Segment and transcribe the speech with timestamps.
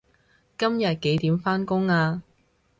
[0.57, 2.23] 今日幾點返工啊